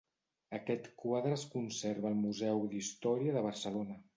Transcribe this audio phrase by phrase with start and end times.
[0.59, 4.05] Aquest quadre es conserva al Museu d'Història de Barcelona.